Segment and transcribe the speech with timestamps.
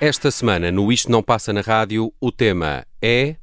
[0.00, 3.36] Esta semana, no Isto Não Passa na Rádio, o tema é.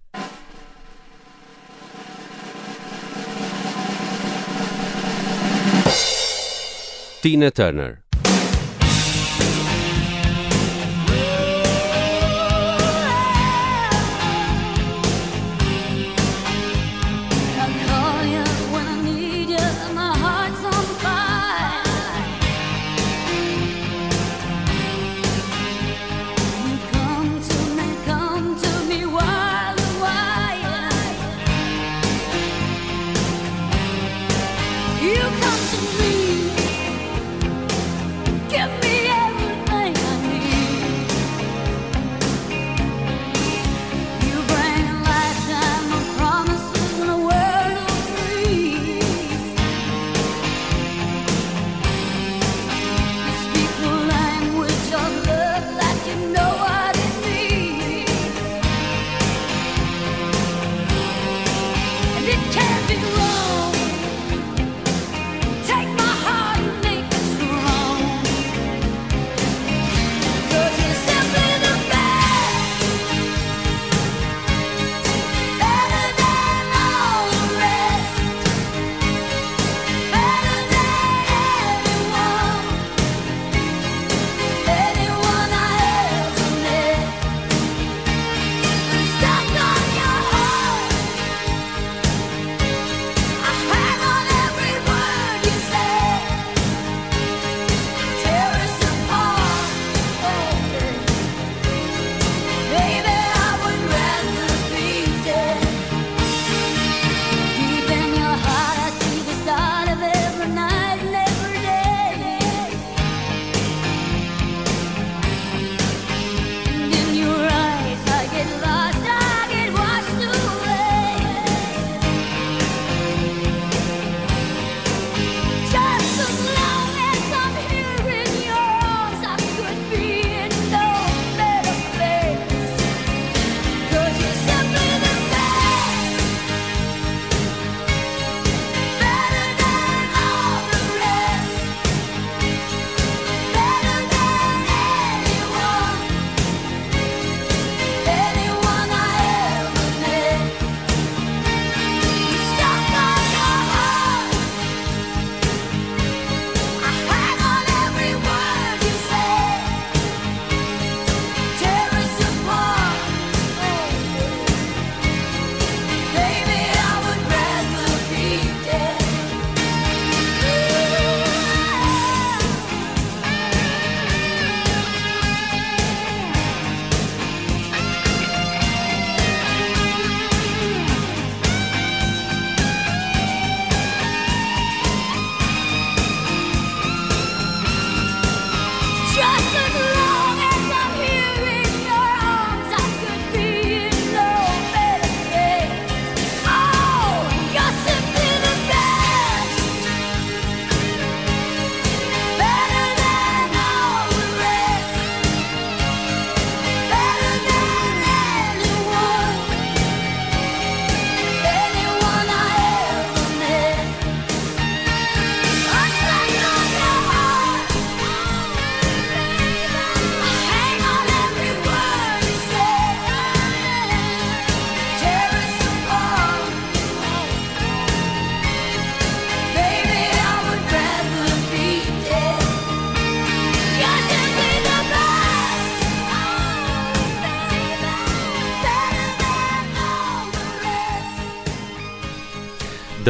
[7.21, 8.07] Tina Turner.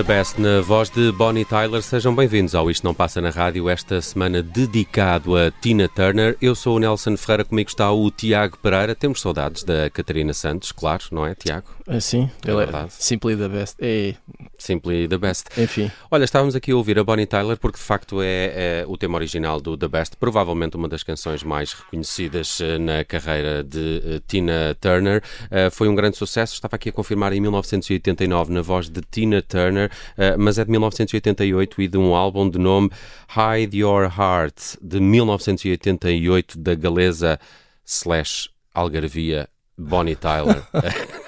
[0.07, 1.81] Best na voz de Bonnie Tyler.
[1.81, 6.38] Sejam bem-vindos ao Isto Não Passa na Rádio, esta semana dedicado a Tina Turner.
[6.42, 8.95] Eu sou o Nelson Ferreira, comigo está o Tiago Pereira.
[8.95, 11.68] Temos saudades da Catarina Santos, claro, não é, Tiago?
[11.86, 12.94] Ah, sim, é verdade.
[12.94, 13.75] Simply the Best.
[13.80, 14.15] É...
[14.57, 15.48] Simply the Best.
[15.57, 15.92] Enfim.
[16.10, 19.15] Olha, estávamos aqui a ouvir a Bonnie Tyler porque de facto é, é o tema
[19.15, 24.19] original do The Best, provavelmente uma das canções mais reconhecidas eh, na carreira de uh,
[24.27, 25.24] Tina Turner.
[25.45, 29.42] Uh, foi um grande sucesso, estava aqui a confirmar em 1989 na voz de Tina
[29.42, 29.89] Turner.
[30.18, 32.90] Eh, mas é de 1988 e de um álbum de nome
[33.30, 37.40] Hide Your Heart, de 1988, da galesa
[37.86, 40.64] slash algarvia Bonnie Tyler.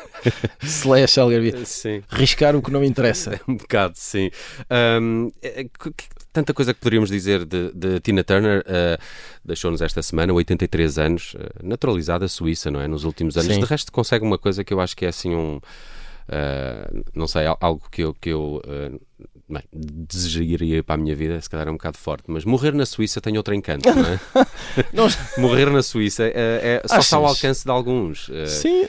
[0.62, 1.66] Slash Algarvia.
[1.66, 2.01] Sim.
[2.10, 3.39] Riscar o que não interessa.
[3.48, 4.30] um bocado, sim.
[5.01, 5.66] Um, é,
[6.31, 8.62] tanta coisa que poderíamos dizer de, de Tina Turner.
[8.62, 9.01] Uh,
[9.44, 12.88] Deixou-nos esta semana, 83 anos, naturalizada suíça, não é?
[12.88, 13.54] Nos últimos anos.
[13.54, 13.60] Sim.
[13.60, 15.60] De resto, consegue uma coisa que eu acho que é assim um.
[16.29, 19.01] Uh, não sei, algo que eu, que eu uh,
[19.49, 22.85] bem, desejaria para a minha vida, se calhar é um bocado forte, mas morrer na
[22.85, 24.19] Suíça tem outro encanto, não é?
[25.41, 28.29] morrer na Suíça é, é só está ao alcance de alguns.
[28.29, 28.87] Uh, Sim.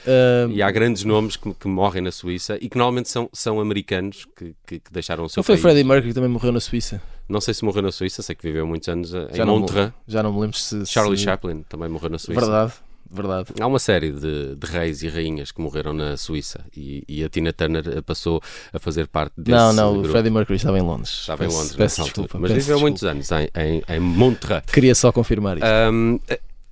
[0.51, 4.27] E há grandes nomes que, que, morrem na Suíça e que normalmente são, são americanos
[4.37, 7.01] que, que, que deixaram o seu Não foi Freddie Mercury que também morreu na Suíça?
[7.27, 9.91] Não sei se morreu na Suíça, sei que viveu muitos anos já em Montreux.
[10.07, 10.85] Já não me lembro se...
[10.85, 11.23] Charlie se...
[11.23, 12.39] Chaplin também morreu na Suíça.
[12.39, 12.73] Verdade
[13.11, 13.49] verdade.
[13.59, 17.29] Há uma série de, de, reis e rainhas que morreram na Suíça e, e, a
[17.29, 18.41] Tina Turner passou
[18.73, 20.07] a fazer parte desse Não, não, grupo.
[20.07, 21.11] o Freddie Mercury estava em Londres.
[21.21, 22.81] Estava peço, em Londres peço desculpa, mas viveu desculpa.
[22.81, 24.63] muitos anos em, em, em Montreux.
[24.71, 25.65] Queria só confirmar isso.
[25.91, 26.19] Um,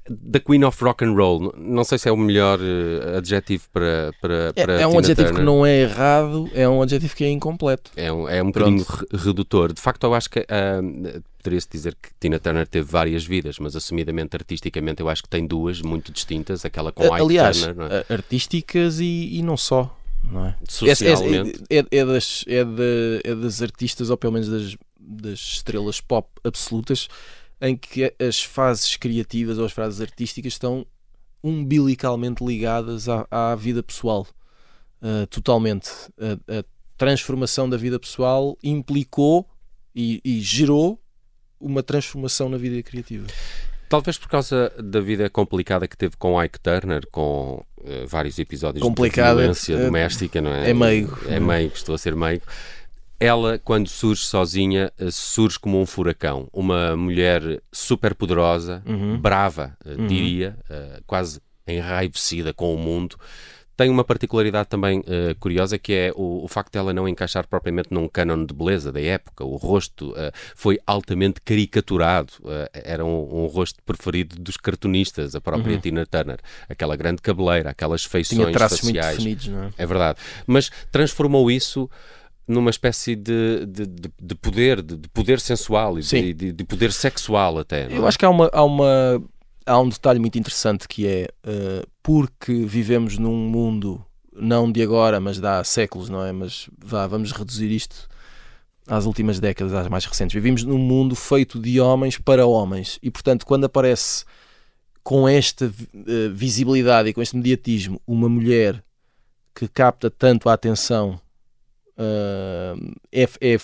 [0.09, 4.11] The Queen of Rock and Roll, não sei se é o melhor uh, adjetivo para,
[4.19, 5.39] para, é, para é, um adjetivo Turner.
[5.39, 7.91] que não é errado, é um adjetivo que é incompleto.
[7.95, 9.71] É um, é um bocadinho redutor.
[9.71, 13.75] De facto, eu acho que uh, poderia-se dizer que Tina Turner teve várias vidas, mas
[13.75, 18.05] assumidamente artisticamente eu acho que tem duas muito distintas, aquela com Ike Aliás, Turner.
[18.07, 18.13] É?
[18.13, 19.97] artísticas e, e, não só.
[20.23, 20.57] Não é?
[20.67, 21.63] Socialmente.
[21.69, 26.01] É, é, é, das, é, de, é das artistas, ou pelo menos das, das estrelas
[26.01, 27.07] pop absolutas,
[27.61, 30.85] em que as fases criativas ou as fases artísticas estão
[31.43, 34.27] umbilicalmente ligadas à, à vida pessoal.
[35.01, 35.89] Uh, totalmente.
[36.19, 36.63] A, a,
[36.97, 39.49] transformação da vida pessoal implicou
[39.95, 41.01] e, e, gerou
[41.59, 43.27] uma transformação na vida criativa.
[43.87, 48.83] Talvez por causa da vida complicada que teve com Ike Turner, com uh, vários episódios
[48.83, 50.69] Complicada, de violência é, doméstica, não é?
[50.69, 51.17] É meio.
[51.27, 52.41] É meio, estou a ser meio
[53.19, 56.47] ela, quando surge sozinha, eh, surge como um furacão.
[56.53, 59.19] Uma mulher super poderosa, uhum.
[59.19, 60.07] brava, uhum.
[60.07, 63.17] diria, uh, quase enraivecida com o mundo.
[63.79, 67.47] Tem uma particularidade também uh, curiosa que é o, o, facto de ela não encaixar
[67.47, 69.45] propriamente num canon de beleza da época.
[69.45, 72.33] O rosto uh, foi altamente caricaturado.
[72.73, 75.79] era um, um, rosto preferido dos cartunistas, a própria uhum.
[75.79, 76.39] Tina Turner.
[76.67, 79.17] Aquela grande cabeleira, aquelas feições Tinha traços faciais.
[79.17, 79.69] Muito definidos, não é?
[79.77, 80.19] é verdade.
[80.45, 81.89] Mas transformou isso
[82.45, 83.85] numa espécie de, de,
[84.21, 87.87] de poder, de, poder sensual e de, de, poder sexual até.
[87.89, 88.07] Eu é?
[88.09, 89.23] acho que há uma, há uma
[89.69, 95.19] há um detalhe muito interessante que é uh, porque vivemos num mundo não de agora,
[95.19, 96.31] mas de há séculos, não é?
[96.31, 98.07] Mas vá, vamos reduzir isto
[98.87, 100.33] às últimas décadas, às mais recentes.
[100.33, 104.25] Vivemos num mundo feito de homens para homens e, portanto, quando aparece
[105.03, 108.83] com esta uh, visibilidade e com este mediatismo uma mulher
[109.53, 111.19] que capta tanto a atenção
[111.97, 113.57] uh, é, é,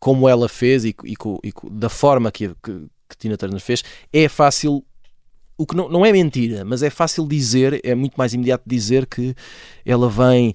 [0.00, 4.28] como ela fez e, e, e da forma que, que, que, Tina Turner fez, é
[4.28, 4.84] fácil.
[5.62, 9.06] O que não, não é mentira, mas é fácil dizer, é muito mais imediato dizer
[9.06, 9.34] que
[9.84, 10.54] ela vem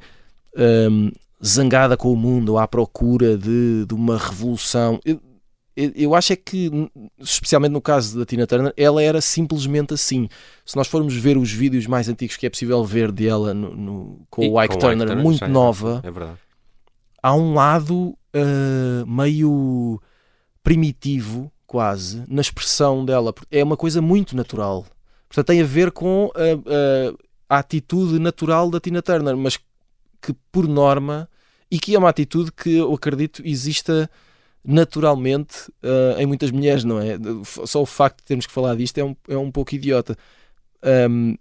[0.90, 1.12] um,
[1.44, 5.00] zangada com o mundo à procura de, de uma revolução.
[5.06, 5.22] Eu,
[5.96, 6.72] eu acho é que,
[7.20, 10.28] especialmente no caso da Tina Turner, ela era simplesmente assim.
[10.66, 14.20] Se nós formos ver os vídeos mais antigos que é possível ver dela no, no,
[14.30, 16.40] com e o Ike Turner, Turner, muito nova, é verdade
[17.22, 20.02] há um lado uh, meio
[20.64, 23.34] primitivo, quase, na expressão dela.
[23.52, 24.86] É uma coisa muito natural.
[25.28, 29.58] Portanto, tem a ver com a, a, a atitude natural da Tina Turner, mas
[30.22, 31.30] que, por norma,
[31.70, 34.10] e que é uma atitude que eu acredito exista
[34.64, 37.18] naturalmente uh, em muitas mulheres, não é?
[37.66, 40.18] Só o facto de termos que falar disto é um, é um pouco idiota.
[41.10, 41.38] Um,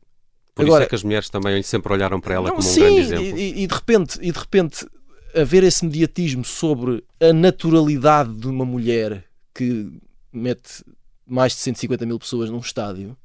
[0.55, 2.81] por agora, isso é que as mulheres também sempre olharam para ela não, como sim,
[2.81, 3.39] um grande exemplo.
[3.39, 4.87] E, e, de repente, e de repente
[5.35, 9.93] haver esse mediatismo sobre a naturalidade de uma mulher que
[10.33, 10.85] mete
[11.27, 13.17] mais de 150 mil pessoas num estádio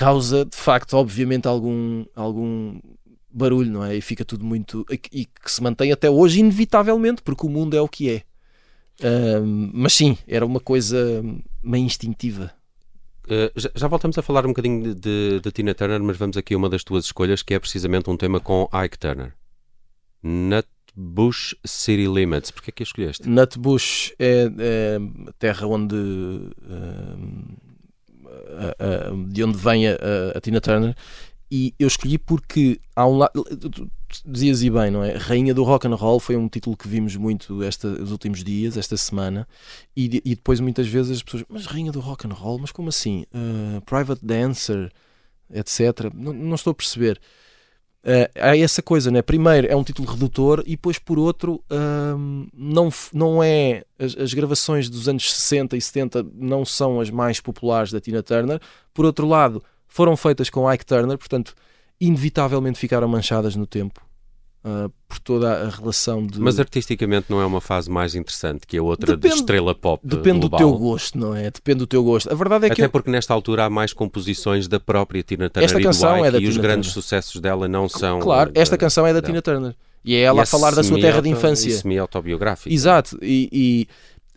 [0.00, 2.80] causa de facto, obviamente, algum, algum
[3.30, 3.96] barulho, não é?
[3.96, 4.86] E fica tudo muito.
[5.12, 8.22] e que se mantém até hoje, inevitavelmente, porque o mundo é o que é.
[9.02, 11.22] Uh, mas sim, era uma coisa
[11.62, 12.50] meio instintiva.
[13.26, 16.38] Uh, já, já, voltamos a falar um bocadinho de, de, de, Tina Turner, mas vamos
[16.38, 19.34] aqui a uma das tuas escolhas, que é precisamente um tema com Ike Turner.
[20.22, 20.66] Nat
[20.96, 22.50] Bush City Limits.
[22.50, 23.28] Porquê é que a escolheste?
[23.28, 25.96] Nutbush é, é a terra onde
[29.28, 29.96] de onde vem a,
[30.34, 30.94] a, Tina Turner
[31.50, 33.44] e eu escolhi porque há um lado
[34.24, 35.16] dizias e bem, não é?
[35.16, 38.76] Rainha do Rock and Roll foi um título que vimos muito esta, os últimos dias,
[38.76, 39.46] esta semana,
[39.96, 42.88] e, e depois muitas vezes as pessoas, mas Rainha do Rock and Roll, mas como
[42.88, 43.24] assim?
[43.34, 44.92] Uh, private Dancer,
[45.52, 46.12] etc.
[46.14, 47.20] Não, não estou a perceber.
[48.02, 49.20] Uh, há essa coisa, né?
[49.20, 54.32] primeiro é um título redutor e depois por outro uh, não, não é as, as,
[54.32, 58.58] gravações dos anos 60 e 70 não são as mais populares da Tina Turner
[58.94, 61.54] por outro lado foram feitas com Ike Turner portanto
[62.00, 64.00] inevitavelmente ficaram manchadas no tempo
[64.62, 66.38] Uh, por toda a relação de.
[66.38, 70.06] Mas artisticamente não é uma fase mais interessante que a outra depende, de estrela pop.
[70.06, 70.60] Depende global.
[70.60, 71.50] do teu gosto, não é?
[71.50, 72.30] Depende do teu gosto.
[72.30, 72.82] A verdade é Até que.
[72.82, 76.30] Até porque nesta altura há mais composições da própria Tina Turner esta canção e, é
[76.30, 77.02] da e Tina os grandes Turner.
[77.02, 78.20] sucessos dela não são.
[78.20, 79.74] Claro, esta canção é da, da Tina Turner.
[80.04, 81.70] E é ela e a falar da sua terra de infância.
[81.70, 82.72] semi-autobiográfica.
[82.72, 83.18] Exato.
[83.22, 83.88] E, e,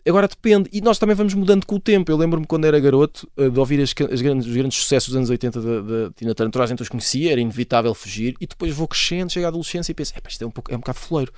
[0.06, 2.12] Agora depende, e nós também vamos mudando com o tempo.
[2.12, 5.16] Eu lembro-me quando era garoto eh, de ouvir as, as grandes, os grandes sucessos dos
[5.16, 8.74] anos 80 da Tina Turner, toda a gente os conhecia, era inevitável fugir, e depois
[8.74, 11.32] vou crescendo, chego à adolescência e penso, isto é um, pouco, é um bocado foleiro.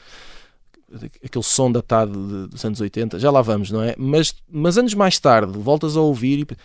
[1.24, 3.94] Aquele som datado dos anos 80, já lá vamos, não é?
[3.96, 6.56] Mas, mas anos mais tarde, voltas a ouvir e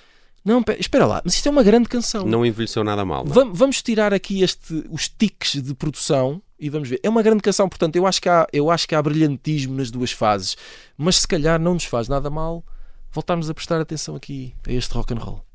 [0.43, 2.25] não, espera lá, mas isto é uma grande canção.
[2.25, 3.23] Não envelheceu nada mal.
[3.25, 6.99] Vamos, vamos tirar aqui este, os tiques de produção e vamos ver.
[7.03, 9.91] É uma grande canção, portanto, eu acho, que há, eu acho que há brilhantismo nas
[9.91, 10.57] duas fases,
[10.97, 12.63] mas se calhar não nos faz nada mal
[13.11, 15.50] voltarmos a prestar atenção aqui a este rock and roll.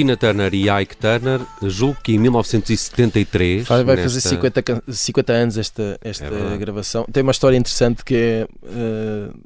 [0.00, 3.68] Tina Turner e Ike Turner, julgo que em 1973.
[3.68, 4.08] Vai, vai nesta...
[4.08, 7.04] fazer 50, 50 anos esta, esta é gravação.
[7.12, 8.48] Tem uma história interessante que é.
[8.64, 9.38] Uh,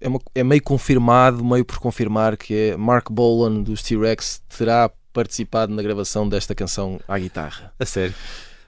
[0.00, 4.90] é, uma, é, meio confirmado, meio por confirmar, que é Mark Bolan dos T-Rex terá
[5.12, 7.72] participado na gravação desta canção à guitarra.
[7.78, 8.14] A sério?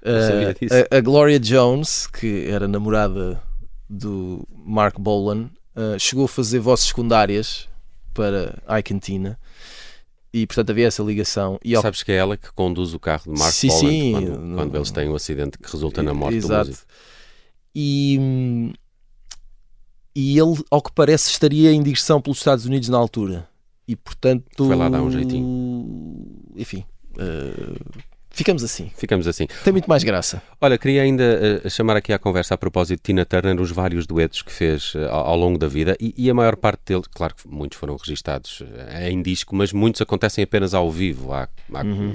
[0.02, 3.42] Uh, a, a, Gloria Jones, que era namorada
[3.90, 7.68] do Mark Bolan, uh, chegou a fazer vozes secundárias
[8.14, 9.38] para Ike and Tina
[10.32, 11.58] e portanto havia essa ligação.
[11.64, 11.82] E ao...
[11.82, 14.76] Sabes que é ela que conduz o carro de Mark sim, Poland sim, quando, quando,
[14.76, 16.64] eles têm um acidente que resulta na morte Exato.
[16.64, 16.86] do músico.
[17.74, 18.72] E,
[20.14, 23.48] e ele, ao que parece, estaria em digressão pelos Estados Unidos na altura.
[23.86, 24.66] E portanto.
[24.66, 26.26] Foi lá dar um jeitinho.
[26.56, 26.84] Enfim.
[27.12, 28.90] Uh Ficamos assim.
[28.96, 29.46] Ficamos assim.
[29.62, 30.42] Tem muito mais graça.
[30.60, 34.06] Olha, queria ainda uh, chamar aqui à conversa a propósito de Tina Turner, os vários
[34.06, 37.34] duetos que fez uh, ao, longo da vida e, e, a maior parte deles, claro
[37.34, 38.66] que muitos foram registados uh,
[39.06, 41.32] em disco, mas muitos acontecem apenas ao vivo.
[41.32, 42.14] Há, há, uhum.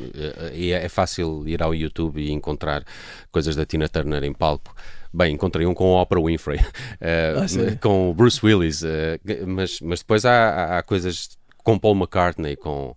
[0.53, 2.83] e é, é fácil ir ao YouTube e encontrar
[3.31, 4.75] coisas da Tina Turner em palco.
[5.13, 6.59] Bem, encontrei um com Oprah Winfrey,
[6.99, 8.83] ah, com o Bruce Willis,
[9.47, 12.95] mas, mas depois há, há coisas com Paul McCartney, com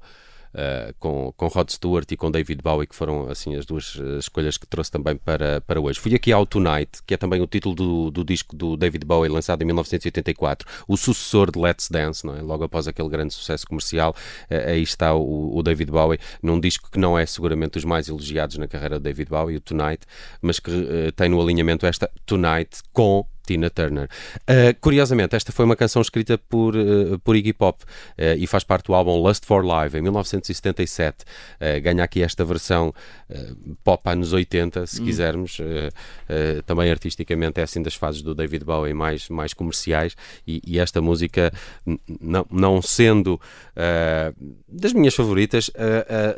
[0.54, 4.56] uh, com, com Rod Stewart e com David Bowie, que foram assim as duas escolhas
[4.56, 5.98] que trouxe também para, para hoje.
[5.98, 9.30] Fui aqui ao Tonight, que é também o título do, do disco do David Bowie,
[9.30, 12.42] lançado em 1984, o sucessor de Let's Dance, não é?
[12.42, 14.14] logo após aquele grande sucesso comercial.
[14.50, 18.08] Uh, aí está o, o, David Bowie, num disco que não é seguramente os mais
[18.08, 20.06] elogiados na carreira de David Bowie, o Tonight,
[20.40, 24.08] mas que uh, tem no alinhamento esta Tonight com Tina Turner.
[24.42, 28.64] Uh, curiosamente, esta foi uma canção escrita por, uh, por Iggy Pop uh, e faz
[28.64, 31.24] parte do álbum Lust for Live, em 1977.
[31.82, 32.94] ganha aqui esta versão
[33.84, 35.04] pop anos 80, se hum.
[35.04, 35.58] quisermos.
[36.66, 40.16] também artisticamente é assim das fases do David Bowie mais, mais comerciais
[40.46, 41.52] e, e esta música,
[42.20, 43.40] não, não sendo
[44.68, 45.70] das minhas favoritas,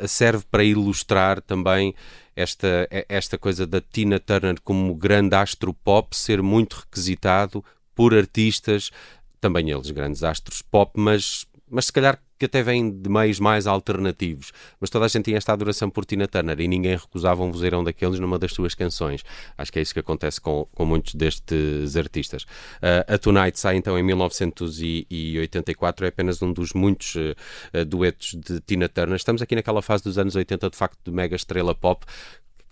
[0.07, 1.95] serve para ilustrar também
[2.35, 7.63] esta, esta coisa da Tina Turner como grande astro pop ser muito requisitado
[7.95, 8.91] por artistas,
[9.39, 13.67] também eles grandes astros pop, mas, mas se calhar que até vêm de meios mais
[13.67, 14.51] alternativos.
[14.79, 17.83] Mas toda a gente tinha esta adoração por Tina Turner e ninguém recusava um vozeirão
[17.83, 19.23] daqueles numa das suas canções.
[19.57, 22.43] Acho que é isso que acontece com, com muitos destes artistas.
[22.43, 28.59] Uh, a Tonight sai então em 1984, é apenas um dos muitos uh, duetos de
[28.61, 29.15] Tina Turner.
[29.15, 32.05] Estamos aqui naquela fase dos anos 80 de facto de mega estrela pop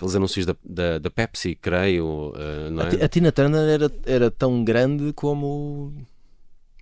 [0.01, 2.31] aqueles anúncios da, da, da Pepsi, creio.
[2.31, 3.05] Uh, é?
[3.05, 5.93] a, Tina Turner era, era tão grande como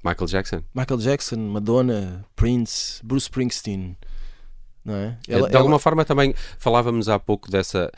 [0.04, 0.62] Michael Jackson.
[0.74, 3.98] Michael Jackson, Madonna, Prince, Bruce Springsteen.
[4.84, 5.18] Não é?
[5.28, 5.80] Ela, de alguma ela...
[5.80, 7.92] forma também falávamos há pouco dessa,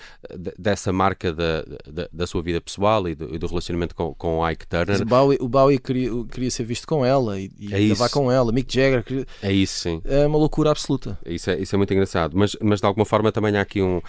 [0.57, 4.49] dessa marca da, da, da sua vida pessoal e do, e do relacionamento com, com
[4.49, 5.01] Ike Turner.
[5.01, 8.31] o Bowie, o Bowie queria, queria ser visto com ela e, e é gravar com
[8.31, 8.51] ela.
[8.51, 9.03] Mick Jagger.
[9.03, 9.25] Queria...
[9.41, 10.01] É isso, sim.
[10.03, 11.17] É uma loucura absoluta.
[11.25, 12.35] Isso é, isso é muito engraçado.
[12.35, 14.01] Mas, mas de alguma forma também há aqui um,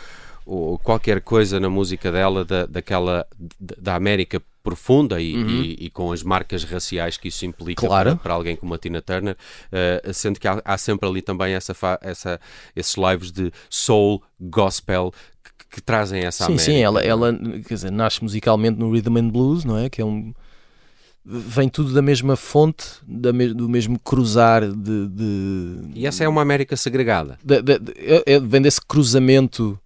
[0.82, 3.26] qualquer coisa na música dela da, daquela
[3.58, 5.49] da América profunda e, uhum.
[5.49, 8.11] e, e, com as marcas raciais que isso implica claro.
[8.11, 11.52] para, para, alguém como a Tina Turner, uh, sendo que há, há, sempre ali também
[11.52, 12.40] essa, essa,
[12.76, 15.12] esses lives de soul, gospel
[15.58, 16.64] que, que trazem essa sim, América.
[16.64, 17.32] Sim, ela, ela
[17.66, 19.90] quer dizer, nasce musicalmente no Rhythm and Blues, não é?
[19.90, 20.32] Que é um
[21.25, 26.28] vem tudo da mesma fonte, da me, do mesmo cruzar de, de, E essa é
[26.28, 27.38] uma América segregada.
[27.44, 29.78] De, de, é, é, vem desse cruzamento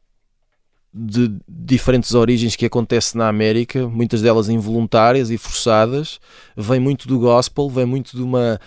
[0.98, 6.18] de diferentes origens que acontece na América, muitas delas involuntárias e forçadas,
[6.56, 8.58] vem muito do gospel, vem muito de uma.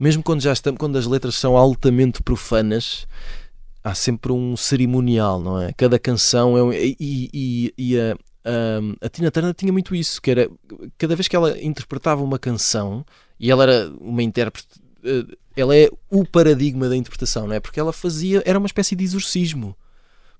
[0.00, 3.06] Mesmo quando já estamos, quando as letras são altamente profanas,
[3.82, 5.74] há sempre um cerimonial, não é?
[5.74, 8.16] Cada canção é um, e, e, e a,
[8.46, 10.50] a, a, Tina Turner tinha muito isso, que era
[10.96, 13.04] cada vez que ela interpretava uma canção
[13.38, 14.68] e ela era uma intérprete,
[15.04, 17.60] eh, ela é o paradigma da interpretação, não é?
[17.60, 19.76] Porque ela fazia, era uma espécie de exorcismo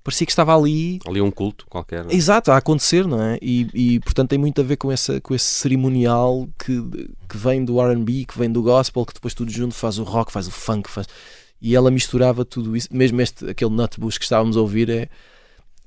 [0.05, 1.01] parecia que estava ali.
[1.07, 2.05] Ali um culto qualquer.
[2.07, 2.15] É?
[2.15, 3.39] Exato, a acontecer, não é?
[3.41, 7.65] E, e, portanto tem muito a ver com, essa, com esse cerimonial que, que vem
[7.65, 10.51] do RB, que vem do gospel, que depois tudo junto faz o rock, faz o
[10.51, 11.09] funk, faz.
[11.61, 15.09] E ela misturava tudo isso, mesmo este, aquele Nutbush que estávamos a ouvir é,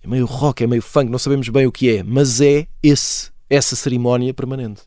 [0.04, 3.30] é meio rock, é meio funk, não sabemos bem o que é, mas é esse,
[3.48, 4.82] essa cerimónia permanente.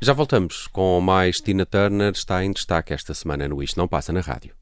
[0.00, 4.12] Já voltamos com mais Tina Turner, está em destaque esta semana no Isto Não Passa
[4.12, 4.61] na Rádio.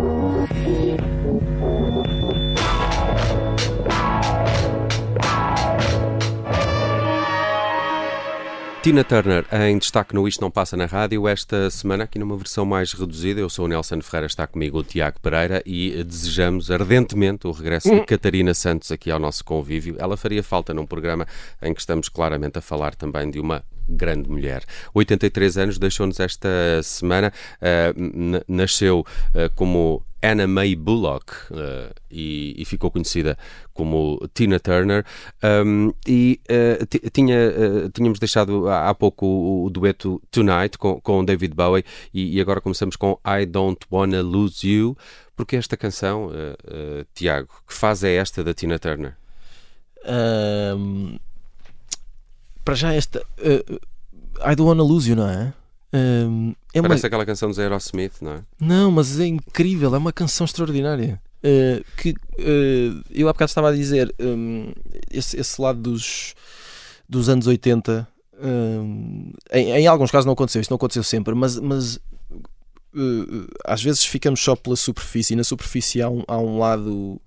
[8.83, 12.65] Tina Turner em destaque no Isto Não Passa na Rádio esta semana, aqui numa versão
[12.65, 13.39] mais reduzida.
[13.39, 17.91] Eu sou o Nelson Ferreira, está comigo o Tiago Pereira e desejamos ardentemente o regresso
[17.91, 19.97] de Catarina Santos aqui ao nosso convívio.
[19.99, 21.27] Ela faria falta num programa
[21.61, 24.63] em que estamos claramente a falar também de uma grande mulher.
[24.95, 26.49] 83 anos, deixou-nos esta
[26.81, 29.01] semana, uh, nasceu
[29.35, 33.37] uh, como Anna May Bullock uh, e, e, ficou conhecida
[33.73, 35.05] como Tina Turner
[35.43, 41.01] um, e uh, tinha, uh, tínhamos deixado há, há pouco o, o, dueto Tonight com,
[41.01, 44.95] com David Bowie e, e, agora começamos com I Don't Wanna Lose You
[45.35, 46.29] porque esta canção,
[47.15, 49.15] Tiago, que faz é esta da Tina Turner?
[50.05, 51.17] Um,
[52.63, 55.51] para já esta I Don't Wanna Lose You, não é?
[55.93, 57.07] Um, é Parece uma...
[57.07, 58.41] aquela canção dos Aerosmith, não é?
[58.59, 61.21] Não, mas é incrível, é uma canção extraordinária.
[61.43, 64.71] Uh, que uh, eu há bocado estava a dizer, um,
[65.11, 66.35] esse, esse, lado dos,
[67.09, 68.07] dos anos 80,
[68.43, 73.81] um, em, em, alguns casos não aconteceu, isso não aconteceu sempre, mas, mas uh, às
[73.81, 77.19] vezes ficamos só pela superfície, e na superfície há um, há um lado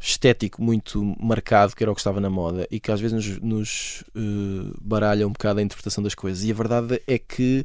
[0.00, 3.40] estético muito marcado, que era o que estava na moda, e que às vezes nos,
[3.40, 6.44] nos uh, baralha um bocado a interpretação das coisas.
[6.44, 7.64] E a verdade é que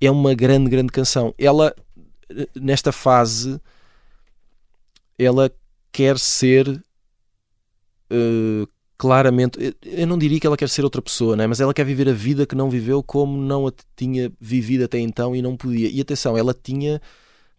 [0.00, 1.34] é uma grande, grande canção.
[1.38, 1.74] Ela,
[2.30, 3.60] eh, nesta fase,
[5.18, 5.50] ela
[5.92, 6.68] quer ser
[8.10, 9.76] uh, claramente.
[9.82, 11.46] Eu não diria que ela quer ser outra pessoa, né?
[11.46, 14.98] mas ela quer viver a vida que não viveu como não a tinha vivido até
[14.98, 15.88] então e não podia.
[15.88, 17.00] E atenção, ela tinha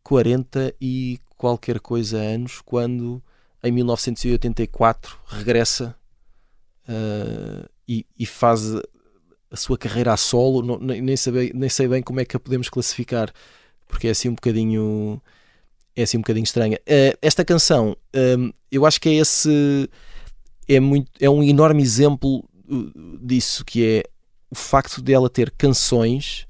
[0.04, 3.22] 40 e qualquer coisa anos quando
[3.64, 5.96] em 1984 regressa
[6.88, 8.76] uh, e, e, faz
[9.52, 10.62] a sua carreira a solo.
[10.62, 13.32] Não, nem, sei, nem sei bem como é que a podemos classificar,
[13.88, 15.22] porque é assim um bocadinho
[15.96, 16.80] é assim um bocadinho estranha.
[16.88, 19.90] Uh, esta canção, um, eu acho que é esse
[20.68, 22.38] é muito é um enorme exemplo
[22.70, 24.04] uh, disso que é
[24.50, 26.48] o facto de ela ter canções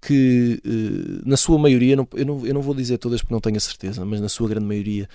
[0.00, 3.40] que uh, na sua maioria não, eu, não, eu não vou dizer todas porque não
[3.40, 5.08] tenho a certeza, mas na sua grande maioria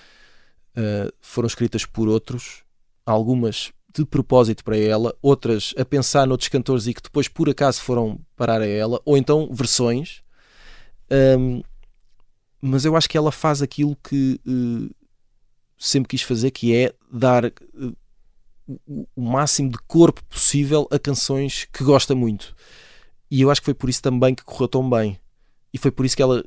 [0.76, 2.62] uh, foram escritas por outros,
[3.06, 7.80] algumas de propósito para ela, outras a pensar noutros cantores e que depois por acaso
[7.80, 10.22] foram parar a ela, ou então versões.
[11.10, 11.62] Um,
[12.60, 14.94] mas eu acho que ela faz aquilo que uh,
[15.76, 17.96] sempre quis fazer, que é dar uh,
[19.16, 22.54] o máximo de corpo possível a canções que gosta muito.
[23.30, 25.18] E eu acho que foi por isso também que correu tão bem.
[25.72, 26.44] E foi por isso que ela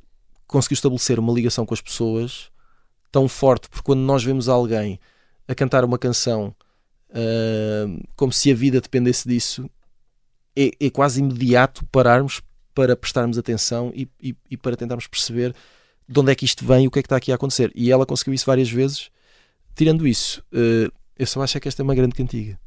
[0.47, 2.51] conseguiu estabelecer uma ligação com as pessoas
[3.11, 4.99] tão forte, porque quando nós vemos alguém
[5.47, 6.55] a cantar uma canção
[8.15, 9.69] como se a vida dependesse disso,
[10.55, 12.41] é, é, quase imediato pararmos
[12.73, 15.55] para prestarmos atenção e, e, e, para tentarmos perceber
[16.07, 17.71] de onde é que isto vem e o que é que está aqui a acontecer.
[17.75, 19.09] E ela conseguiu isso várias vezes.
[19.75, 22.59] Tirando isso, uh, eu só acho que esta é uma grande cantiga.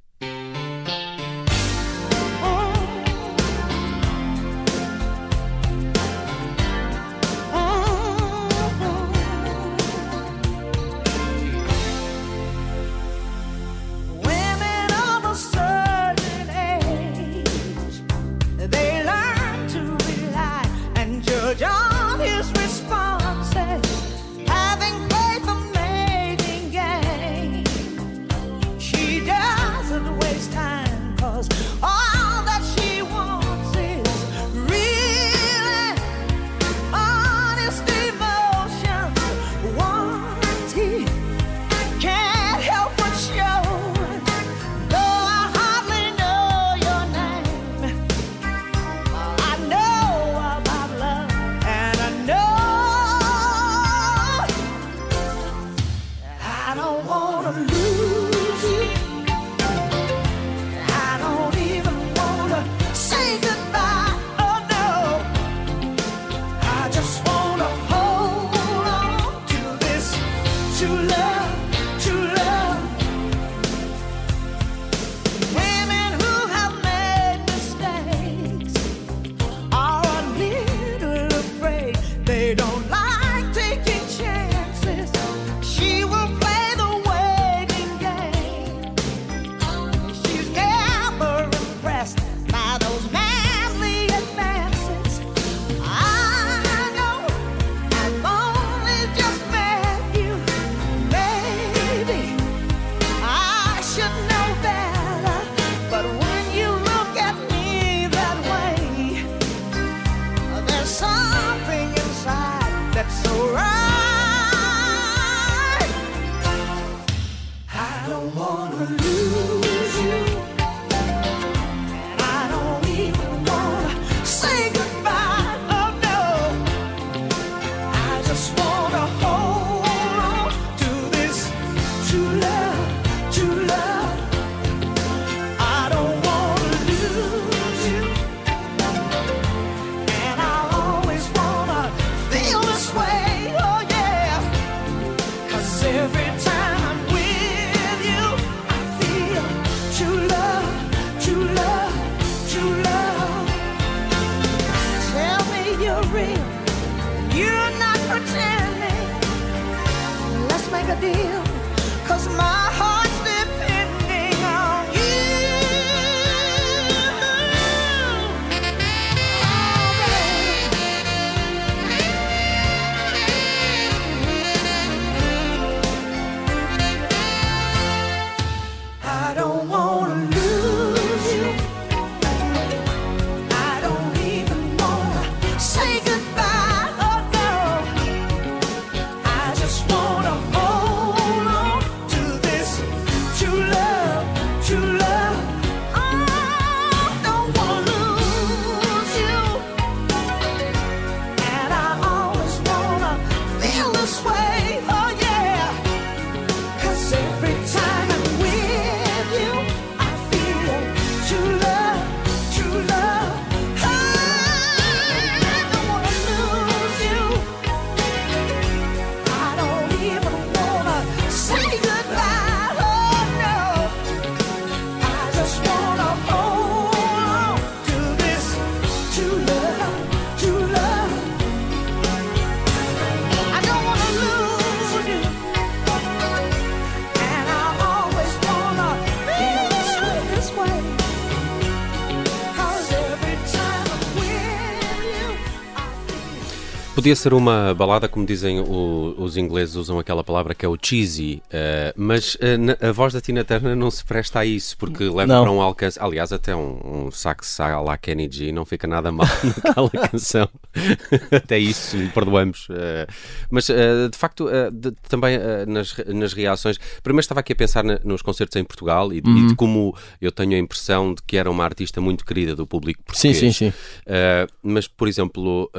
[247.08, 250.76] Podia ser uma balada, como dizem o- os ingleses, usam aquela palavra que é o
[250.78, 254.76] cheesy, eh, mas eh, na- a voz da Tina Turner não se presta a isso,
[254.76, 255.42] porque leva Não.
[255.42, 255.98] para um alcance.
[255.98, 259.26] Aliás, até um, um sax lá Kenny G não fica nada mal
[259.64, 260.46] naquela canção.
[261.32, 262.66] até isso lhe perdoamos.
[262.70, 263.06] eh.
[263.50, 266.76] mas de facto, de- também nas, nas reações.
[267.02, 270.30] Primeiro estava aqui a pensar na- nos concertos em Portugal e, e de como eu
[270.30, 273.56] tenho a impressão de que era uma artista muito querida do público Sim, português.
[273.56, 273.72] sim, sim.
[274.06, 275.70] Uh, mas, por exemplo,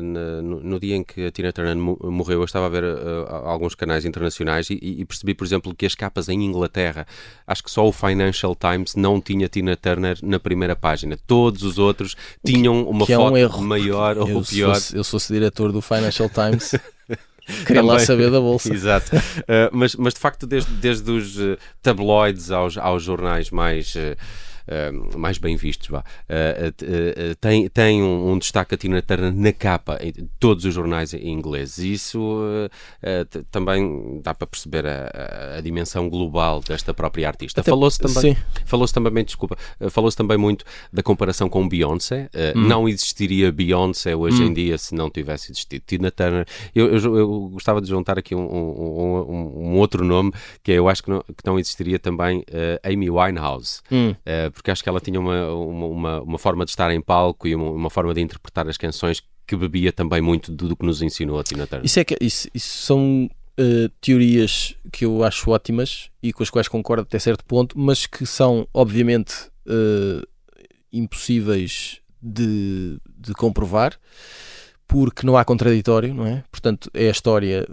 [0.00, 3.26] no, no dia em que a Tina Turner mo- morreu, eu estava a ver uh,
[3.46, 7.06] alguns canais internacionais e, e percebi, por exemplo, que as capas em Inglaterra,
[7.46, 11.16] acho que só o Financial Times não tinha Tina Turner na primeira página.
[11.26, 14.74] Todos os outros tinham uma que é um foto maior Eu, ou se pior.
[14.74, 16.74] fosse, eu se fosse diretor do Financial Times,
[17.66, 18.06] queria lá Também.
[18.06, 18.72] saber da bolsa.
[18.74, 19.16] Exato.
[19.16, 23.94] Uh, mas, mas de facto, desde, desde os uh, tabloides aos, aos jornais mais.
[23.94, 24.16] uh,
[24.68, 26.00] uh, mais bem vistos, vá.
[26.00, 31.12] Uh, tem, tem um, um destaque a Tina Turner na capa em todos os jornais
[31.14, 31.78] em inglês.
[31.78, 32.42] E isso
[33.50, 37.62] também dá para perceber a, a- dimensão global desta própria artista.
[37.62, 38.36] Falou-se também, sim.
[38.66, 39.56] falou-se também, desculpa,
[39.90, 42.28] falou-se também muito da comparação com Beyoncé.
[42.54, 42.66] Hum.
[42.66, 46.46] Não existiria Beyoncé hoje em dia se não tivesse existido Tina Turner.
[46.74, 51.02] Eu, eu- eu gostava de juntar aqui um, um- um- outro nome que eu acho
[51.02, 52.44] que não, que não existiria também uh,
[52.92, 54.10] Amy Winehouse, Hum.
[54.10, 57.54] Uh, porque acho que ela tinha uma, uma, uma, forma de estar em palco e
[57.54, 61.02] uma, uma forma de interpretar as canções que bebia também muito do, do que nos
[61.02, 61.84] ensinou a Tina Turner.
[61.84, 66.50] Isso, é que, isso, isso são eh, teorias que eu acho ótimas e com as
[66.50, 69.34] quais concordo até certo ponto, mas que são, obviamente,
[69.66, 70.22] eh,
[70.92, 73.98] impossíveis de, de comprovar
[74.86, 76.44] porque não há contraditório, não é?
[76.50, 77.66] Portanto, é a história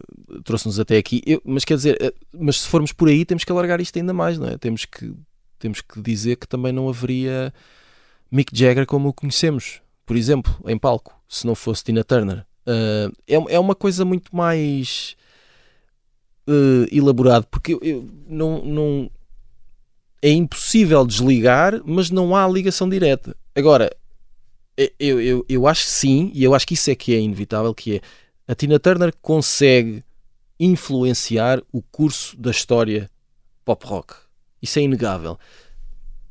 [0.44, 1.22] trouxe-nos até aqui.
[1.26, 4.14] Eu- mas quer dizer, eh, mas se formos por aí, temos que alargar isto ainda
[4.14, 4.58] mais, não é?
[4.58, 5.14] Temos que,
[5.62, 7.54] temos que dizer que também não haveria
[8.32, 12.46] Mick Jagger como o conhecemos, por exemplo, em palco, se não fosse Tina Turner.
[12.66, 15.16] Uh, é, é uma coisa muito mais
[16.48, 19.12] uh, elaborado, porque eu, eu não, não
[20.22, 23.36] é impossível desligar, mas não há ligação direta.
[23.56, 23.90] Agora,
[24.78, 27.20] e- eu, eu, eu acho que sim, e eu acho que isso é que é
[27.20, 28.02] inevitável, que é
[28.48, 30.04] a Tina Turner consegue
[30.60, 33.10] influenciar o curso da história
[33.66, 34.14] pop rock.
[34.62, 35.38] Isso é inegável.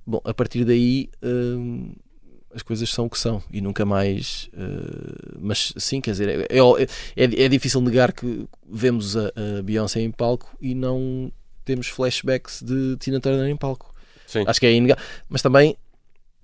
[0.06, 1.92] Bom, a partir daí hum,
[2.54, 4.50] as coisas são o que são e nunca mais.
[4.54, 6.58] uh, mas sim, quer dizer, é,
[7.16, 11.32] é, é difícil negar que vemos a, a Beyoncé em palco e não
[11.64, 13.94] temos flashbacks de Tina Turner em palco.
[14.26, 14.44] Sim.
[14.46, 15.04] Acho que é inegável.
[15.28, 15.76] Mas também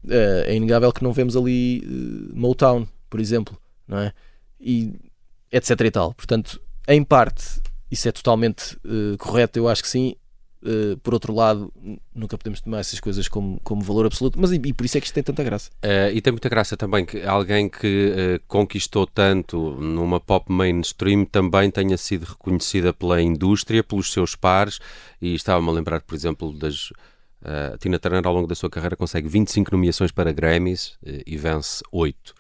[0.05, 4.13] uh, é inegável que não vemos ali uh, Motown, por exemplo, não é?
[4.61, 4.95] E
[5.51, 6.15] etc e tal.
[6.15, 10.17] Portanto, em parte, isso é totalmente eh, correto, eu acho que sim.
[10.65, 11.73] Eh, por outro lado,
[12.15, 15.01] nunca podemos tomar essas coisas como, como valor absoluto, mas e, e por isso é
[15.01, 15.71] que isto tem tanta graça.
[15.83, 21.25] Eh, e tem muita graça também que alguém que eh, conquistou tanto numa pop mainstream
[21.25, 24.81] também tenha sido reconhecida pela indústria, pelos seus pares,
[25.21, 26.93] e estava-me a lembrar, por exemplo, das.
[27.79, 32.35] Tina Turner, ao longo da sua carreira, consegue 25 nomeações para Grammys e vence 8.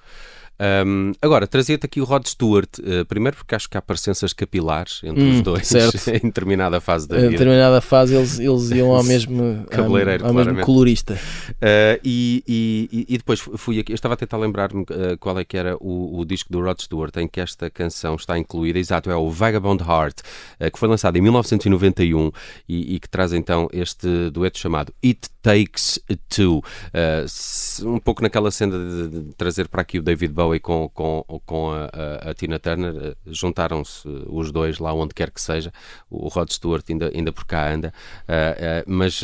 [0.58, 5.00] Ahm, agora, trazia-te aqui o Rod Stewart, eh, primeiro porque acho que há parecenças capilares
[5.04, 5.96] entre os Hum, dois certo.
[6.08, 7.30] em determinada fase da Em vida.
[7.32, 11.14] determinada fase, eles, eles iam ao mesmo, ao, ao mesmo colorista.
[11.14, 15.44] Uh, e, e- e- depois fui aqui, eu estava a tentar lembrar-me uh, qual é
[15.44, 19.10] que era o, o disco do Rod Stewart em que esta canção está incluída, exato,
[19.10, 20.20] é o Vagabond Heart,
[20.60, 22.30] uh, que foi lançado em 1991
[22.68, 26.60] e, e que traz então este dueto chamado It Takes Two,
[26.92, 28.76] Uh, um pouco naquela cena
[29.08, 32.94] de, trazer para aqui o David Bowie com, com, com a, a- a Tina Turner,
[32.94, 35.72] uh, juntaram-se uh, os dois lá onde quer que seja,
[36.10, 37.92] o Rod Stewart ainda, ainda por cá anda,
[38.26, 39.20] Uh, uh, mas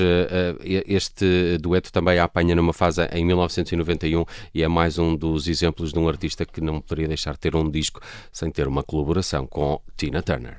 [0.86, 5.92] este dueto também a apanha numa fase em 1991 e é mais um dos exemplos
[5.92, 9.46] de um artista que não poderia deixar de ter um disco sem ter uma colaboração
[9.46, 10.58] com Tina Turner.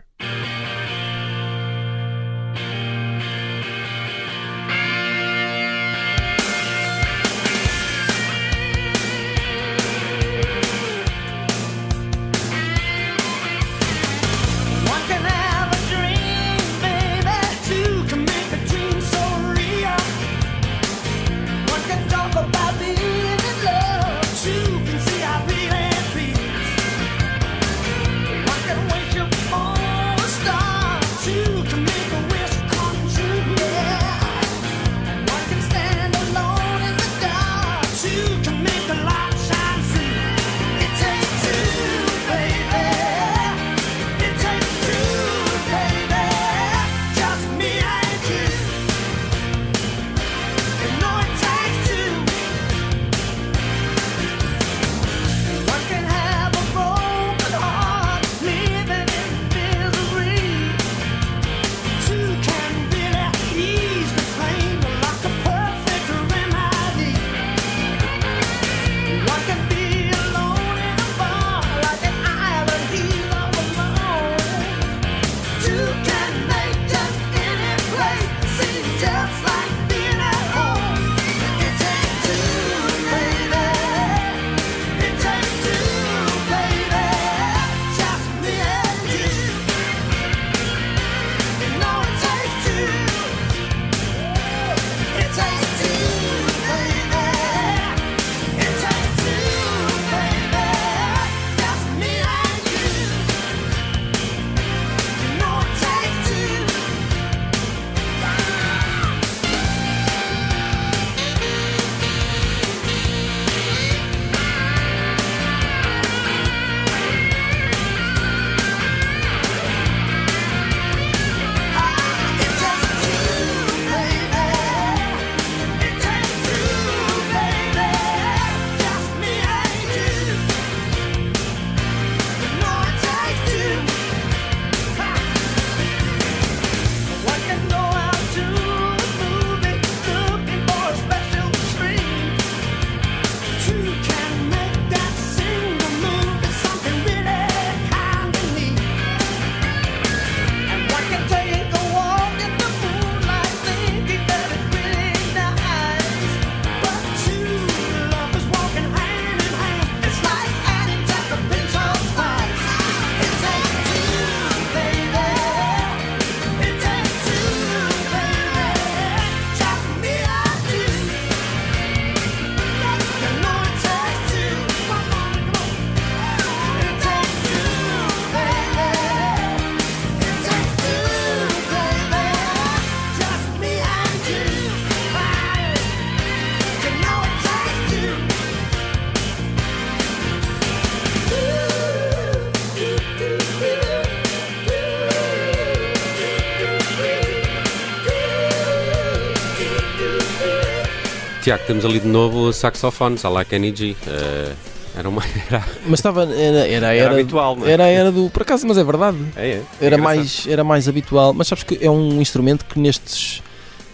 [201.43, 203.95] Tiago, temos ali de novo saxofones, à la Kenny G.
[204.07, 204.53] Eh,
[204.97, 205.21] era uma.
[205.49, 206.23] Era, Mas estava.
[206.23, 207.71] Era, era, a Era era, habitual, não é?
[207.71, 208.29] Era a era do.
[208.29, 209.17] Por acaso, mas é verdade.
[209.35, 209.51] é, é.
[209.81, 210.01] Era Engraçado.
[210.03, 211.33] mais, era mais habitual.
[211.33, 213.41] Mas sabes que é um instrumento que nestes.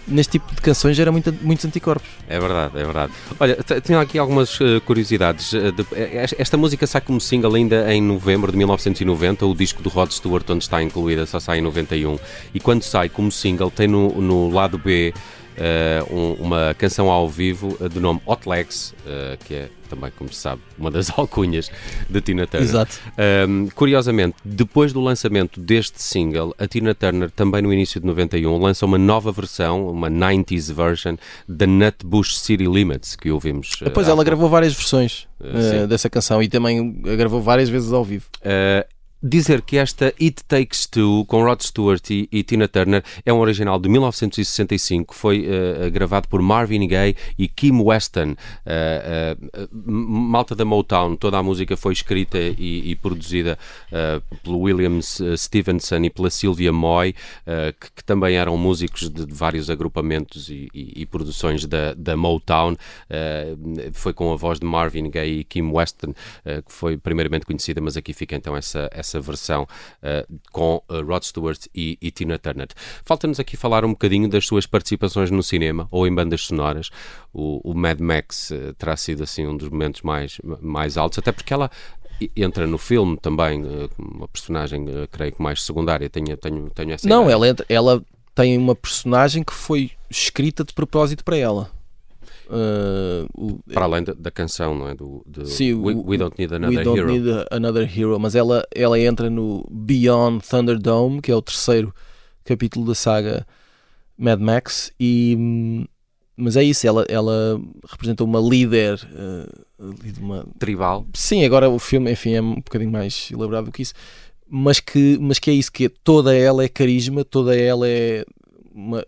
[0.07, 2.07] neste tipo de canções gera muito, muitos anticorpos.
[2.27, 3.13] É verdade, é verdade.
[3.39, 5.53] Olha, tenho aqui algumas eh, curiosidades.
[5.53, 5.87] Eh, de-
[6.37, 9.45] esta música sai como single ainda em novembro de 1990.
[9.45, 12.19] O disco do Rod Stewart, onde está incluída, só sai em 91.
[12.53, 15.13] E quando sai como single, tem no, no lado B
[15.59, 20.11] eh, um- uma canção ao vivo eh, do nome Hot Legs, eh, que é também,
[20.17, 21.69] como se sabe, uma das alcunhas
[22.09, 22.69] de Tina Turner.
[22.69, 22.99] Exato.
[23.47, 28.55] Um, curiosamente, depois do lançamento deste single, a Tina Turner, também no início de 91,
[28.59, 31.15] lança uma nova versão, uma 90s version,
[31.47, 33.71] da Nutbush City Limits, que ouvimos.
[33.81, 34.25] uh, Depois ela pouco.
[34.27, 35.87] gravou várias versões sim.
[35.87, 38.25] dessa canção e também a gravou várias vezes ao vivo.
[38.41, 38.87] Uh,
[39.21, 43.39] dizer que esta It Takes Two, com Rod Stewart e, e Tina Turner, é um
[43.39, 50.55] original de 1965, foi uh, gravado por Marvin Gaye e Kim Weston, uh, uh, malta
[50.55, 51.15] da Motown.
[51.15, 53.57] Toda a música foi escrita e, e produzida
[54.43, 57.13] pelo Williams Stevenson e pela Sylvia Moy,
[57.79, 62.75] que, que também eram músicos de, de vários agrupamentos e, e- produções da, da Motown.
[63.93, 66.13] Foi com a voz de Marvin Gaye e Kim Weston,
[66.43, 71.23] que foi primeiramente conhecida, mas aqui fica então essa, essa versão uh, com uh, Rod
[71.23, 72.67] Stewart e, e Tina Turner.
[73.05, 76.89] Falta-nos aqui falar um bocadinho das suas participações no cinema ou em bandas sonoras.
[77.31, 81.31] O, o Mad Max uh, terá sido assim um dos momentos mais, mais altos, até
[81.31, 81.71] porque ela
[82.35, 83.63] entra no filme também,
[83.97, 86.09] uma personagem, creio que mais secundária.
[86.09, 87.33] Tenho, tenho, tenho essa Não, ideia.
[87.33, 88.03] ela, entra- ela
[88.35, 91.71] tem uma personagem que foi escrita de propósito para ela.
[92.51, 94.95] O- Para além da, da canção, não é?
[94.95, 97.11] Do, do Sim, We, We Don't Need Another We Don't Hero.
[97.11, 101.93] Need Another Hero, mas ela, ela entra no Beyond Thunderdome, que é o terceiro
[102.43, 103.45] capítulo da saga
[104.17, 105.85] Mad Max, e,
[106.35, 108.97] mas é isso, ela, ela representa uma líder,
[110.03, 111.05] de uma, Tribal.
[111.13, 113.93] Sim, agora o filme, enfim, é um bocadinho mais elaborado do que isso,
[114.49, 118.25] mas que, mas que é isso, que é, toda ela é carisma, toda ela é,
[118.73, 119.05] uma,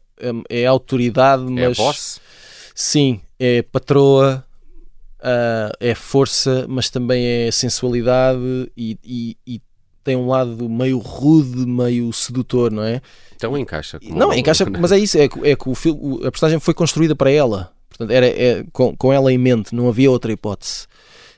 [0.49, 2.21] é, é autoridade, É mas boss.
[2.75, 4.45] sim, é patroa,
[5.19, 8.39] ah, é força, mas também é sensualidade
[8.77, 9.61] e, e- e
[10.03, 13.01] tem um lado meio rude, meio sedutor, não é?
[13.35, 13.99] Então encaixa.
[13.99, 16.73] como Não, encaixa, mas é isso, é que, é que o filme, a personagem foi
[16.73, 17.71] construída para ela.
[17.89, 20.87] Portanto, era, é, com, com ela em mente, não havia outra hipótese.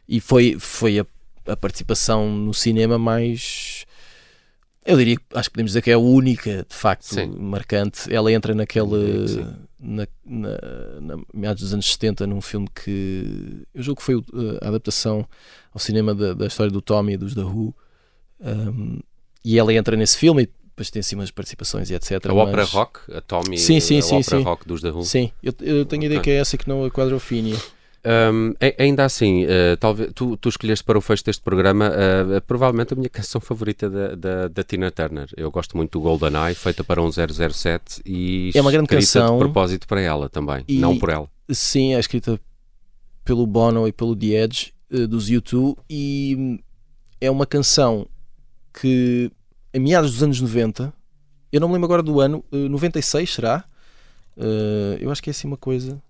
[0.08, 1.06] E foi, foi a,
[1.48, 3.86] a participação no cinema mais.
[4.86, 7.34] Eu diria, que- acho que podemos dizer que é a única, de facto, Sim.
[7.38, 8.14] marcante.
[8.14, 9.28] Ela entra naquele.
[9.28, 9.48] Sim.
[9.86, 10.50] Na, na,
[11.02, 13.66] na meados dos anos 70, num filme que.
[13.76, 14.26] Eu julgo que foi o-
[14.62, 15.28] a adaptação
[15.74, 17.76] ao cinema da, da história do Tommy e dos The Who.
[18.40, 19.00] Um,
[19.44, 22.12] e ela entra nesse filme e depois tem assim umas participações e etc.
[22.28, 24.44] A ópera mas- rock, a Tommy, Sim, sim, a sim, ópera sim.
[24.44, 25.04] rock dos The Who.
[25.04, 27.58] Sim, eu, eu tenho a ideia que é essa que não a quadrofínia.
[28.06, 32.42] Um, a- ainda assim, uh, talvez tu, tu escolheste para o fecho deste programa uh,
[32.42, 35.30] provavelmente a minha canção favorita da, da, da Tina Turner.
[35.38, 39.34] Eu gosto muito do GoldenEye, feita para um 007 e É uma grande canção.
[39.38, 41.30] de propósito para ela também, E- não por ela.
[41.50, 42.40] Sim, é escrita
[43.24, 46.60] pelo Bono e pelo The Edge eh, dos U2 e
[47.22, 48.06] é uma canção
[48.82, 49.32] que
[49.74, 50.94] em meados dos anos 90,
[51.54, 53.64] eu não me lembro agora do ano, eh, 96 será?
[54.38, 56.02] Eh, eu acho que é assim uma coisa.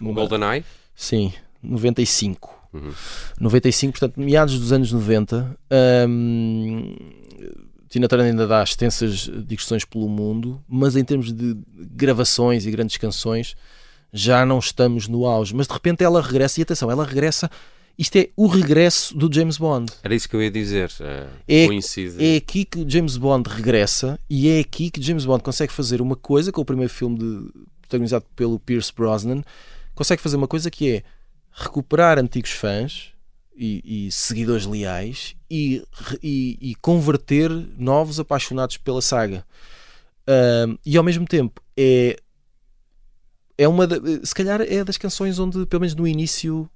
[0.00, 0.64] O GoldenEye?
[0.94, 1.32] Sim,
[1.62, 2.60] 95.
[2.72, 2.92] Uhum.
[3.40, 5.56] 95, portanto, meados dos anos 90.
[6.08, 6.96] hum,
[7.88, 12.96] Tina Turner ainda dá extensas digressões pelo mundo, mas em termos de gravações e grandes
[12.96, 13.54] canções,
[14.12, 15.54] já não estamos no auge.
[15.54, 17.50] Mas de repente ela regressa, e atenção, ela regressa.
[17.98, 19.92] Isto é o regresso do James Bond.
[20.02, 20.90] Era isso que eu ia dizer.
[21.00, 22.24] uh, É- coincide.
[22.24, 26.16] É aqui que James Bond regressa e é aqui que James Bond consegue fazer uma
[26.16, 27.50] coisa com o primeiro filme de-
[27.82, 29.42] protagonizado pelo Pierce Brosnan,
[30.02, 31.02] consegue fazer uma coisa que é
[31.52, 33.08] recuperar antigos fãs
[33.56, 35.82] e, e seguidores leais e,
[36.22, 39.44] e- e converter novos apaixonados pela saga.
[40.84, 42.16] E ao mesmo tempo é
[43.58, 46.68] é uma da- se calhar é das canções onde pelo menos no início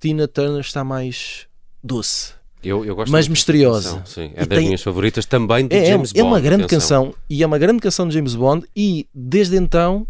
[0.00, 1.46] Tina Turner está mais
[1.82, 2.32] doce
[2.64, 3.90] Eu, eu gosto mas misteriosa.
[4.00, 6.26] canção, Sim, é E das tem- minhas favoritas também de é, é- James é Bond.
[6.26, 7.04] uma grande atenção.
[7.06, 10.06] canção e é uma grande canção de James Bond e desde então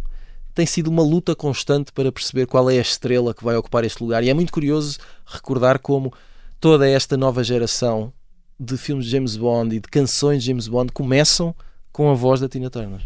[0.54, 4.02] tem sido uma luta constante para perceber qual é a estrela que vai ocupar este
[4.02, 6.12] lugar e é muito curioso recordar como
[6.60, 8.12] toda esta nova geração
[8.58, 11.54] de filmes de James Bond e de canções de James Bond começam
[11.92, 13.00] com a voz da Tina Turner.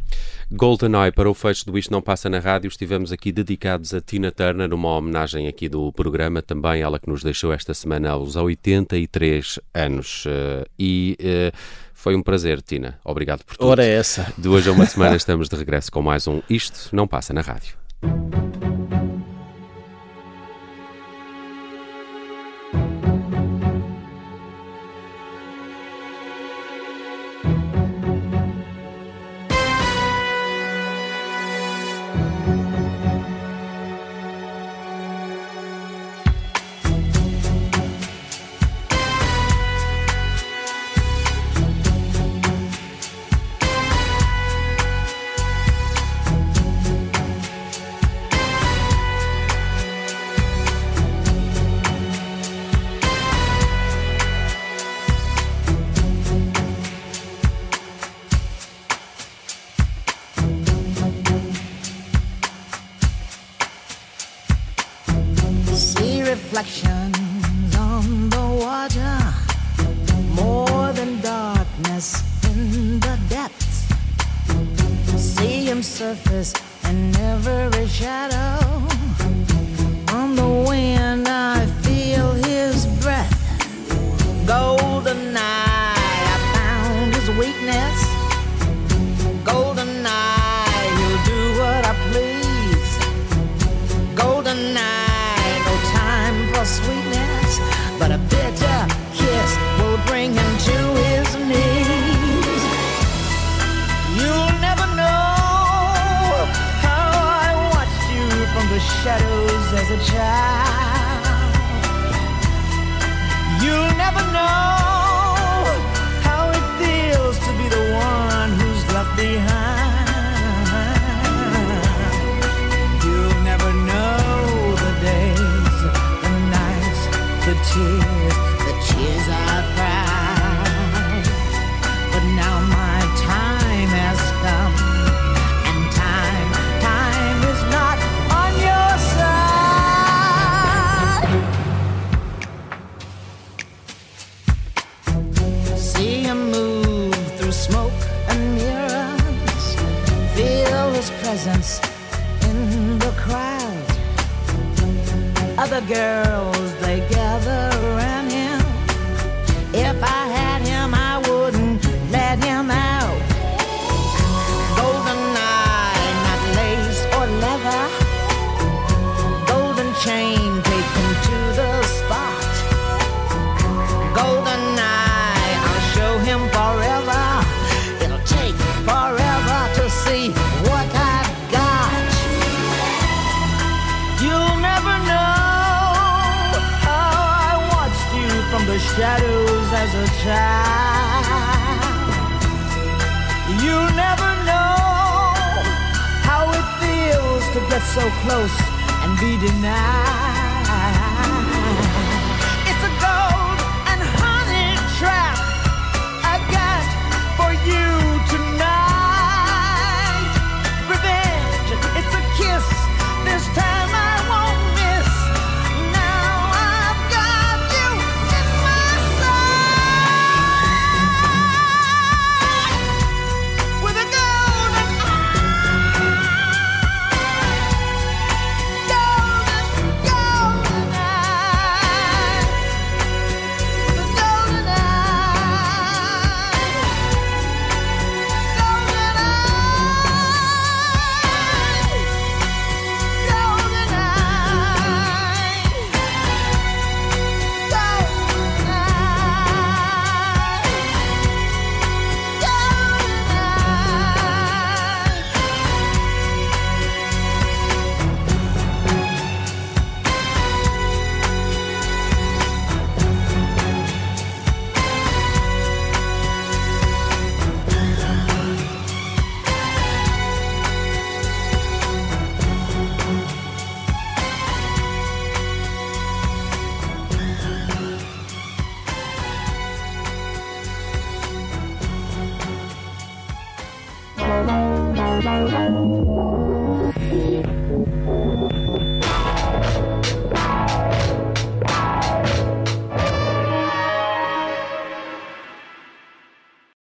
[0.52, 2.68] GoldenEye para o fecho do Isto Não Passa na Rádio.
[2.68, 7.22] Estivemos aqui dedicados a Tina Turner, uma homenagem aqui do programa, também ela que nos
[7.22, 10.24] deixou esta semana aos 83 anos.
[10.26, 11.52] Eh, e eh,
[12.04, 12.98] foi um prazer, Tina.
[13.02, 13.66] Obrigado por tudo.
[13.66, 14.30] Ora é essa.
[14.36, 17.40] De hoje a uma semana estamos de regresso com mais um Isto Não Passa na
[17.40, 17.78] Rádio.